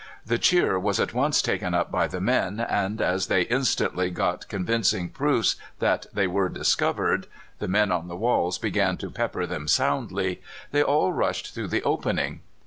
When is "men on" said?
7.67-8.07